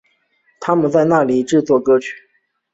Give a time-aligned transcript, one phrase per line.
[0.59, 2.15] 他们在那里制作歌曲。